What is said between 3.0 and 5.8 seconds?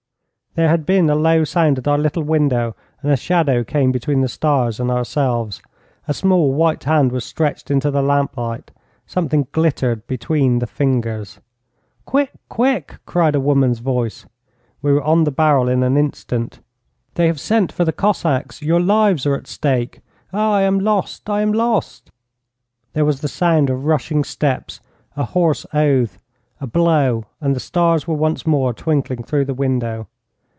and a shadow came between the stars and ourselves.